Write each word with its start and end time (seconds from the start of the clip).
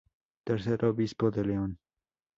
Tercer 0.47 0.83
Obispo 0.85 1.29
de 1.29 1.45
León. 1.45 1.77